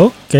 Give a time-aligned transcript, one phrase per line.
[0.00, 0.36] Ok,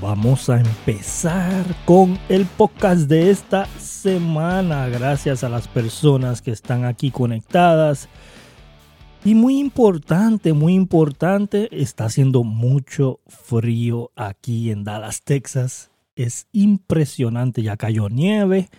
[0.00, 4.88] vamos a empezar con el podcast de esta semana.
[4.88, 8.08] Gracias a las personas que están aquí conectadas.
[9.26, 15.90] Y muy importante, muy importante, está haciendo mucho frío aquí en Dallas, Texas.
[16.16, 18.70] Es impresionante, ya cayó nieve.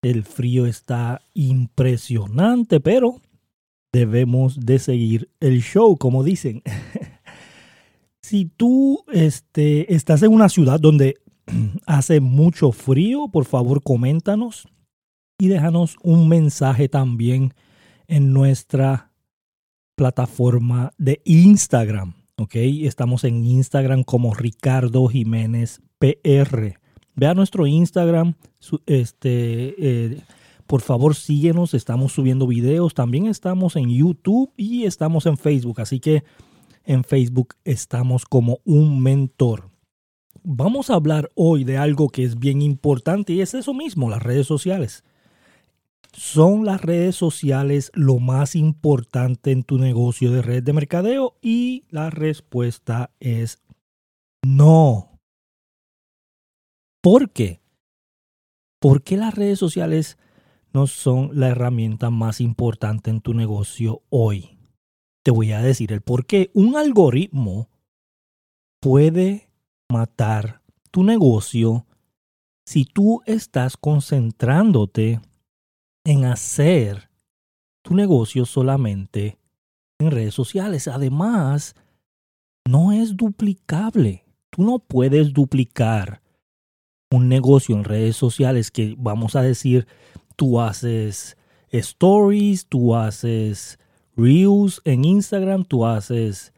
[0.00, 3.20] El frío está impresionante, pero
[3.92, 6.62] debemos de seguir el show, como dicen.
[8.28, 11.14] Si tú este, estás en una ciudad donde
[11.86, 14.66] hace mucho frío, por favor coméntanos
[15.38, 17.54] y déjanos un mensaje también
[18.08, 19.12] en nuestra
[19.94, 22.14] plataforma de Instagram.
[22.36, 22.56] ¿ok?
[22.56, 26.80] Estamos en Instagram como Ricardo Jiménez PR.
[27.14, 28.34] Ve a nuestro Instagram,
[28.86, 30.20] este, eh,
[30.66, 36.00] por favor síguenos, estamos subiendo videos, también estamos en YouTube y estamos en Facebook, así
[36.00, 36.24] que
[36.86, 39.70] en Facebook estamos como un mentor.
[40.42, 44.22] Vamos a hablar hoy de algo que es bien importante y es eso mismo, las
[44.22, 45.04] redes sociales.
[46.12, 51.36] ¿Son las redes sociales lo más importante en tu negocio de red de mercadeo?
[51.42, 53.60] Y la respuesta es
[54.42, 55.20] no.
[57.02, 57.60] ¿Por qué?
[58.78, 60.16] ¿Por qué las redes sociales
[60.72, 64.55] no son la herramienta más importante en tu negocio hoy?
[65.26, 66.52] Te voy a decir el por qué.
[66.54, 67.68] Un algoritmo
[68.80, 69.50] puede
[69.90, 71.84] matar tu negocio
[72.64, 75.20] si tú estás concentrándote
[76.04, 77.10] en hacer
[77.82, 79.40] tu negocio solamente
[79.98, 80.86] en redes sociales.
[80.86, 81.74] Además,
[82.64, 84.24] no es duplicable.
[84.50, 86.22] Tú no puedes duplicar
[87.10, 89.88] un negocio en redes sociales que vamos a decir,
[90.36, 91.36] tú haces
[91.72, 93.80] stories, tú haces
[94.16, 96.52] Reels en Instagram, tú haces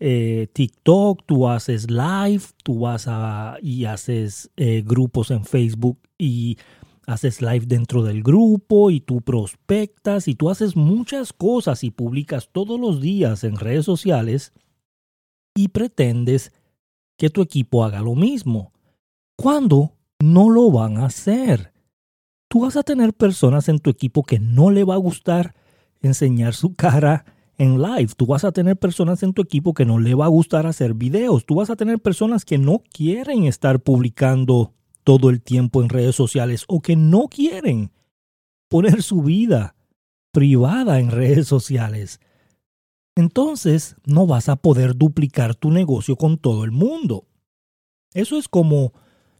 [0.00, 6.58] eh, TikTok, tú haces live, tú vas a, y haces eh, grupos en Facebook y
[7.06, 12.48] haces live dentro del grupo y tú prospectas y tú haces muchas cosas y publicas
[12.50, 14.52] todos los días en redes sociales
[15.54, 16.52] y pretendes
[17.16, 18.72] que tu equipo haga lo mismo.
[19.36, 19.92] ¿Cuándo?
[20.20, 21.72] No lo van a hacer.
[22.48, 25.54] Tú vas a tener personas en tu equipo que no le va a gustar
[26.08, 27.24] enseñar su cara
[27.58, 28.12] en live.
[28.16, 30.94] Tú vas a tener personas en tu equipo que no le va a gustar hacer
[30.94, 31.46] videos.
[31.46, 34.72] Tú vas a tener personas que no quieren estar publicando
[35.04, 37.92] todo el tiempo en redes sociales o que no quieren
[38.68, 39.76] poner su vida
[40.32, 42.20] privada en redes sociales.
[43.16, 47.26] Entonces no vas a poder duplicar tu negocio con todo el mundo.
[48.12, 48.92] Eso es como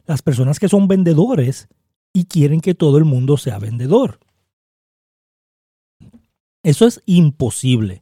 [0.05, 1.67] las personas que son vendedores
[2.13, 4.19] y quieren que todo el mundo sea vendedor.
[6.65, 8.01] Eso es imposible.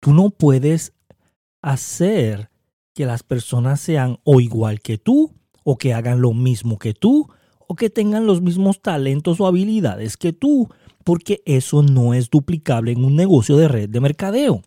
[0.00, 0.94] Tú no puedes
[1.62, 2.50] hacer
[2.92, 5.32] que las personas sean o igual que tú,
[5.62, 7.28] o que hagan lo mismo que tú,
[7.68, 10.68] o que tengan los mismos talentos o habilidades que tú,
[11.04, 14.62] porque eso no es duplicable en un negocio de red de mercadeo.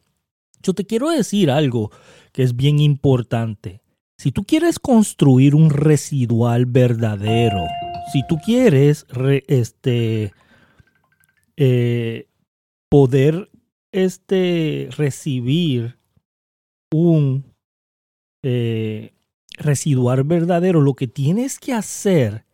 [0.63, 1.91] Yo te quiero decir algo
[2.31, 3.81] que es bien importante.
[4.17, 7.65] Si tú quieres construir un residual verdadero,
[8.13, 9.05] si tú quieres
[9.47, 10.31] este,
[11.57, 12.27] eh,
[12.89, 13.49] poder
[13.91, 15.97] este, recibir
[16.91, 17.45] un
[18.43, 19.13] eh,
[19.57, 22.45] residuar verdadero, lo que tienes que hacer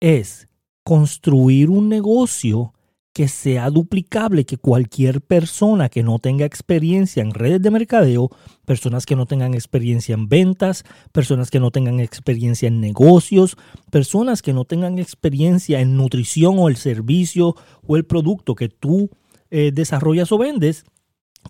[0.00, 0.48] es
[0.84, 2.74] construir un negocio
[3.12, 8.30] que sea duplicable, que cualquier persona que no tenga experiencia en redes de mercadeo,
[8.64, 13.56] personas que no tengan experiencia en ventas, personas que no tengan experiencia en negocios,
[13.90, 17.54] personas que no tengan experiencia en nutrición o el servicio
[17.86, 19.10] o el producto que tú
[19.54, 20.86] eh, desarrollas o vendes,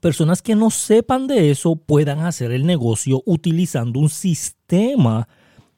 [0.01, 5.29] personas que no sepan de eso puedan hacer el negocio utilizando un sistema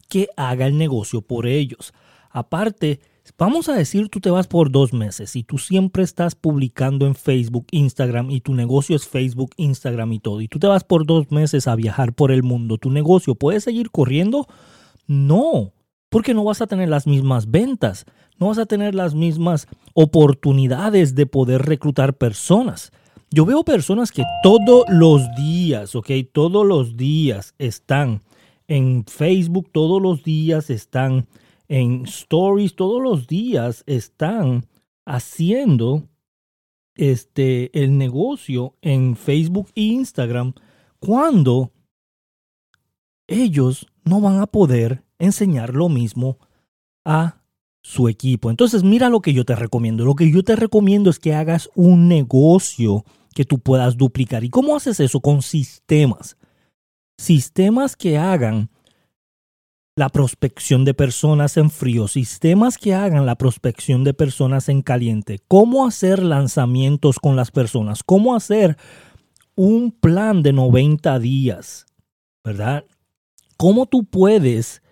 [0.09, 1.93] que haga el negocio por ellos.
[2.31, 3.01] Aparte,
[3.37, 7.15] vamos a decir tú te vas por dos meses y tú siempre estás publicando en
[7.15, 10.41] Facebook, Instagram y tu negocio es Facebook, Instagram y todo.
[10.41, 12.79] Y tú te vas por dos meses a viajar por el mundo.
[12.79, 14.47] ¿Tu negocio puede seguir corriendo?
[15.07, 15.75] No,
[16.09, 18.07] porque no vas a tener las mismas ventas
[18.39, 22.93] no vas a tener las mismas oportunidades de poder reclutar personas.
[23.31, 28.23] Yo veo personas que todos los días, ok, todos los días están
[28.69, 31.27] en Facebook, todos los días están
[31.69, 34.67] en stories, todos los días están
[35.05, 36.05] haciendo
[36.95, 40.55] este el negocio en Facebook e Instagram
[41.01, 41.73] cuando
[43.27, 46.39] ellos no van a poder enseñar lo mismo
[47.05, 47.44] a
[47.85, 48.49] su equipo.
[48.49, 50.07] Entonces, mira lo que yo te recomiendo.
[50.07, 53.05] Lo que yo te recomiendo es que hagas un negocio
[53.35, 54.43] que tú puedas duplicar.
[54.43, 55.21] ¿Y cómo haces eso?
[55.21, 56.39] Con sistemas.
[57.19, 58.71] sistemas que hagan
[59.97, 65.39] la prospección de personas en frío, sistemas que hagan la prospección de personas en caliente,
[65.47, 68.77] cómo hacer lanzamientos con las personas, cómo hacer
[69.55, 71.87] un plan de 90 días,
[72.43, 72.85] ¿verdad?
[73.57, 74.83] ¿Cómo tú puedes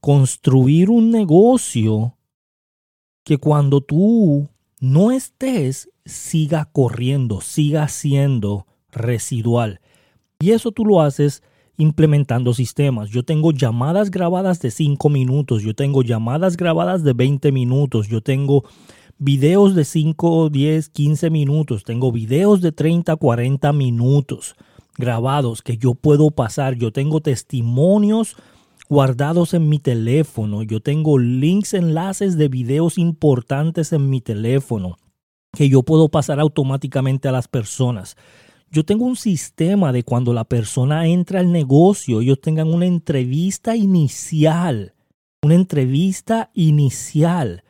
[0.00, 2.18] construir un negocio
[3.30, 4.48] que cuando tú
[4.80, 9.80] no estés siga corriendo, siga siendo residual?
[10.40, 11.44] Y eso tú lo haces
[11.76, 13.08] implementando sistemas.
[13.08, 18.20] Yo tengo llamadas grabadas de 5 minutos, yo tengo llamadas grabadas de 20 minutos, yo
[18.20, 18.64] tengo
[19.16, 24.56] videos de 5, 10, 15 minutos, tengo videos de 30, 40 minutos
[24.98, 28.34] grabados que yo puedo pasar, yo tengo testimonios
[28.90, 34.96] guardados en mi teléfono, yo tengo links, enlaces de videos importantes en mi teléfono
[35.52, 38.16] que yo puedo pasar automáticamente a las personas.
[38.68, 43.76] Yo tengo un sistema de cuando la persona entra al negocio, ellos tengan una entrevista
[43.76, 44.94] inicial,
[45.40, 47.62] una entrevista inicial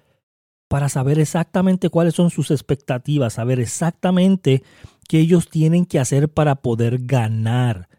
[0.69, 4.63] para saber exactamente cuáles son sus expectativas, saber exactamente
[5.07, 7.91] qué ellos tienen que hacer para poder ganar.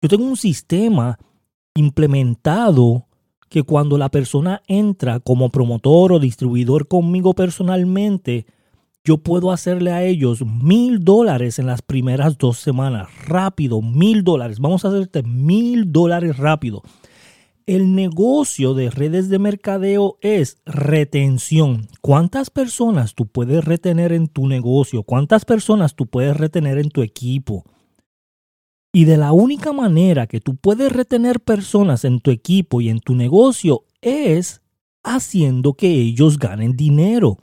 [0.00, 1.18] Yo tengo un sistema
[1.78, 3.06] implementado
[3.48, 8.46] que cuando la persona entra como promotor o distribuidor conmigo personalmente,
[9.04, 13.08] yo puedo hacerle a ellos mil dólares en las primeras dos semanas.
[13.26, 14.60] Rápido, mil dólares.
[14.60, 16.82] Vamos a hacerte mil dólares rápido.
[17.64, 21.86] El negocio de redes de mercadeo es retención.
[22.00, 25.02] ¿Cuántas personas tú puedes retener en tu negocio?
[25.02, 27.64] ¿Cuántas personas tú puedes retener en tu equipo?
[28.98, 32.98] Y de la única manera que tú puedes retener personas en tu equipo y en
[32.98, 34.60] tu negocio es
[35.04, 37.38] haciendo que ellos ganen dinero.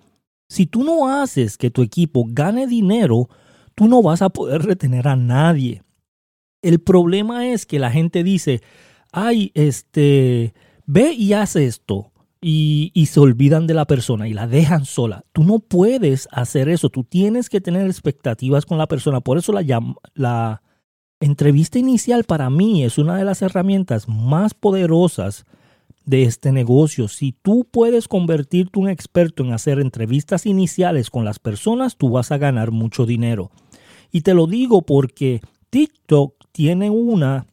[0.49, 3.29] Si tú no haces que tu equipo gane dinero,
[3.73, 5.81] tú no vas a poder retener a nadie.
[6.61, 8.61] El problema es que la gente dice,
[9.13, 10.53] ay, este,
[10.85, 12.11] ve y haz esto.
[12.41, 15.23] Y, y, se olvidan de la persona y la dejan sola.
[15.31, 16.89] Tú no puedes hacer eso.
[16.89, 19.21] Tú tienes que tener expectativas con la persona.
[19.21, 19.63] Por eso la,
[20.15, 20.61] la
[21.19, 25.45] entrevista inicial para mí es una de las herramientas más poderosas
[26.05, 27.07] de este negocio.
[27.07, 32.31] Si tú puedes convertirte un experto en hacer entrevistas iniciales con las personas, tú vas
[32.31, 33.51] a ganar mucho dinero.
[34.11, 37.47] Y te lo digo porque TikTok tiene una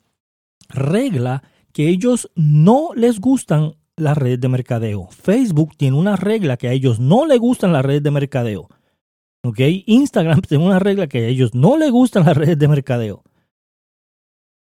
[0.68, 1.42] regla
[1.72, 5.08] que ellos no les gustan las redes de mercadeo.
[5.10, 8.68] Facebook tiene una regla que a ellos no les gustan las redes de mercadeo.
[9.86, 13.21] Instagram tiene una regla que a ellos no les gustan las redes de mercadeo.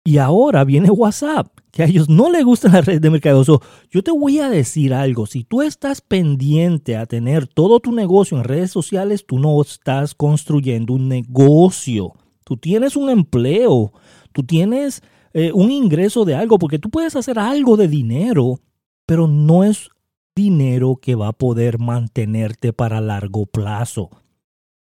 [0.08, 3.44] Y ahora viene WhatsApp, que a ellos no les gustan las redes de mercado.
[3.90, 8.38] yo te voy a decir algo, si tú estás pendiente a tener todo tu negocio
[8.38, 12.14] en redes sociales, tú no estás construyendo un negocio.
[12.44, 13.93] Tú tienes un empleo,
[14.32, 15.02] tú tienes
[15.34, 18.61] eh, un ingreso de algo, porque tú puedes hacer algo de dinero,
[19.04, 19.90] pero no es
[20.34, 24.08] dinero que va a poder mantenerte para largo plazo.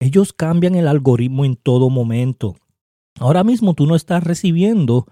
[0.02, 2.58] Ellos cambian el algoritmo en todo momento.
[3.20, 5.06] Ahora mismo tú no estás recibiendo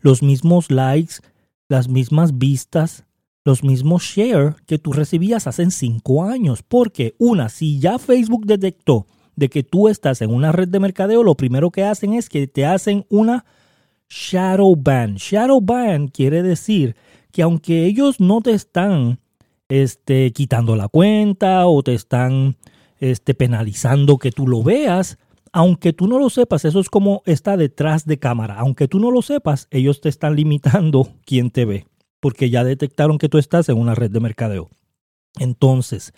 [0.00, 1.16] los mismos likes,
[1.68, 3.04] las mismas vistas,
[3.44, 6.62] los mismos share que tú recibías hace cinco años.
[6.62, 9.06] Porque una, si ya Facebook detectó
[9.36, 12.48] de que tú estás en una red de mercadeo, lo primero que hacen es que
[12.48, 13.44] te hacen una
[14.08, 15.14] shadow ban.
[15.14, 16.96] Shadow ban quiere decir
[17.30, 19.20] que aunque ellos no te están
[19.68, 22.56] este, quitando la cuenta o te están
[22.98, 25.18] este, penalizando que tú lo veas,
[25.56, 28.56] aunque tú no lo sepas, eso es como está detrás de cámara.
[28.58, 31.86] Aunque tú no lo sepas, ellos te están limitando quién te ve,
[32.20, 34.68] porque ya detectaron que tú estás en una red de mercadeo.
[35.38, 36.12] Entonces,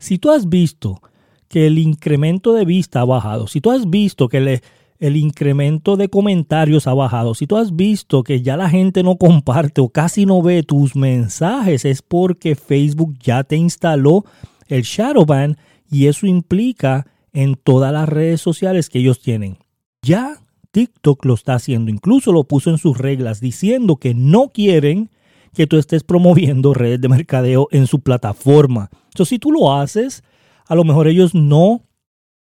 [0.00, 1.00] si tú has visto
[1.46, 4.60] que el incremento de vista ha bajado, si tú has visto que
[4.98, 9.16] el incremento de comentarios ha bajado, si tú has visto que ya la gente no
[9.16, 14.24] comparte o casi no ve tus mensajes, es porque Facebook ya te instaló
[14.66, 15.56] el shadow ban
[15.88, 19.58] y eso implica en todas las redes sociales que ellos tienen.
[20.02, 20.38] Ya
[20.72, 25.10] TikTok lo está haciendo, incluso lo puso en sus reglas diciendo que no quieren
[25.54, 28.88] que tú estés promoviendo redes de mercadeo en su plataforma.
[29.04, 30.24] Entonces, si tú lo haces,
[30.66, 31.82] a lo mejor ellos no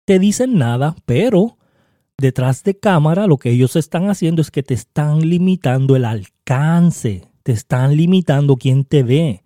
[0.05, 1.57] te dicen nada, pero
[2.17, 7.23] detrás de cámara lo que ellos están haciendo es que te están limitando el alcance,
[7.43, 9.43] te están limitando quién te ve.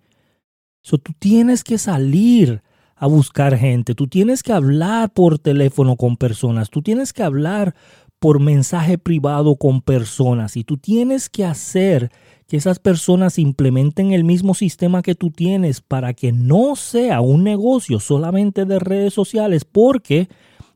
[0.82, 2.62] So, tú tienes que salir
[3.02, 7.74] a buscar gente, tú tienes que hablar por teléfono con personas, tú tienes que hablar
[8.20, 10.56] por mensaje privado con personas.
[10.56, 12.12] Y tú tienes que hacer
[12.46, 17.42] que esas personas implementen el mismo sistema que tú tienes para que no sea un
[17.42, 20.28] negocio solamente de redes sociales, porque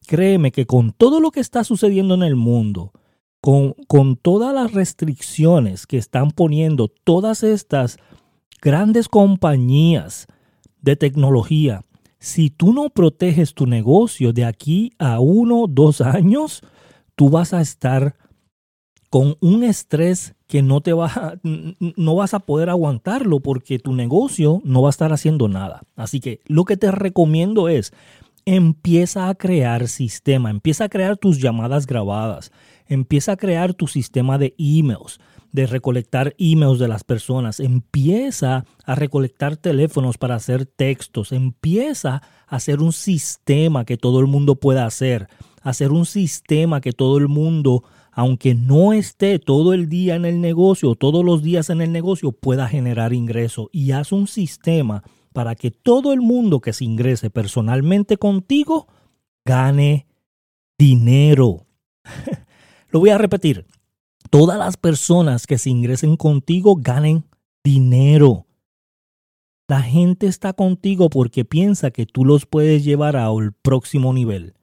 [0.08, 2.90] créeme que con todo lo que está sucediendo en el mundo,
[3.40, 7.98] con, con todas las restricciones que están poniendo todas estas
[8.60, 10.26] grandes compañías
[10.82, 11.82] de tecnología,
[12.26, 16.60] si tú no proteges tu negocio de aquí a uno, dos años,
[17.14, 18.16] tú vas a estar
[19.10, 24.60] con un estrés que no te va no vas a poder aguantarlo porque tu negocio
[24.64, 25.82] no va a estar haciendo nada.
[25.94, 27.92] Así que lo que te recomiendo es
[28.44, 32.50] empieza a crear sistema, empieza a crear tus llamadas grabadas,
[32.88, 35.20] empieza a crear tu sistema de emails,
[35.56, 42.56] de recolectar emails de las personas, empieza a recolectar teléfonos para hacer textos, empieza a
[42.56, 45.28] hacer un sistema que todo el mundo pueda hacer,
[45.62, 50.40] hacer un sistema que todo el mundo aunque no esté todo el día en el
[50.42, 55.02] negocio, todos los días en el negocio, pueda generar ingreso y haz un sistema
[55.34, 58.88] para que todo el mundo que se ingrese personalmente contigo
[59.44, 60.06] gane
[60.78, 61.66] dinero.
[62.90, 63.66] Lo voy a repetir.
[64.30, 67.24] Todas las personas que se ingresen contigo ganen
[67.64, 68.46] dinero.
[69.68, 74.54] La gente está contigo porque piensa que tú los puedes llevar al próximo nivel.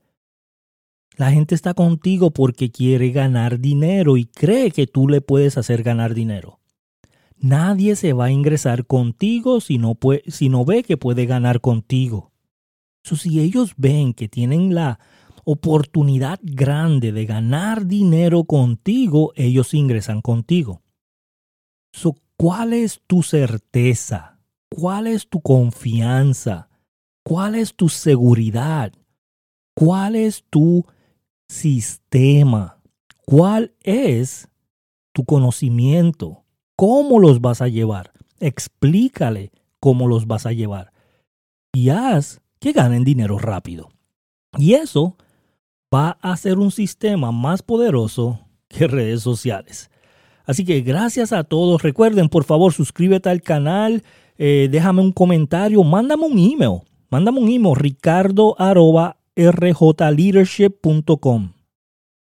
[1.16, 5.84] La gente está contigo porque quiere ganar dinero y cree que tú le puedes hacer
[5.84, 6.60] ganar dinero.
[7.38, 9.96] Nadie se va a ingresar contigo si no,
[10.66, 12.32] ve que puede ganar contigo.
[13.04, 15.00] si ellos ven que tienen la
[15.44, 20.82] oportunidad grande de ganar dinero contigo, ellos ingresan contigo.
[22.36, 24.40] ¿Cuál es tu certeza?
[24.70, 26.68] ¿Cuál es tu confianza?
[27.24, 28.92] ¿Cuál es tu seguridad?
[29.76, 30.86] ¿Cuál es tu
[31.54, 32.82] sistema.
[33.26, 34.50] ¿Cuál es
[35.14, 36.44] tu conocimiento?
[36.76, 38.12] ¿Cómo los vas a llevar?
[38.40, 40.92] Explícale cómo los vas a llevar.
[41.72, 43.90] Y haz que ganen dinero rápido.
[44.58, 45.18] Y eso
[45.94, 49.92] va a ser un sistema más poderoso que redes sociales.
[50.46, 51.84] Así que gracias a todos.
[51.84, 54.04] Recuerden, por favor, suscríbete al canal,
[54.38, 56.82] eh, déjame un comentario, mándame un email.
[57.10, 61.54] Mándame un email, ricardo rjleadership.com.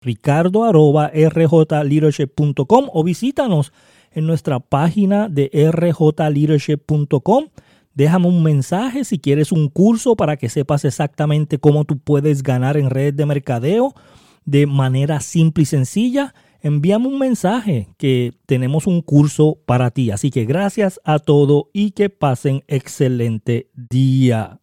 [0.01, 3.71] Ricardo arroba rjleadership.com o visítanos
[4.11, 7.45] en nuestra página de rjleadership.com.
[7.93, 12.77] Déjame un mensaje si quieres un curso para que sepas exactamente cómo tú puedes ganar
[12.77, 13.93] en redes de mercadeo
[14.45, 16.33] de manera simple y sencilla.
[16.61, 20.11] Envíame un mensaje que tenemos un curso para ti.
[20.11, 24.60] Así que gracias a todo y que pasen excelente día.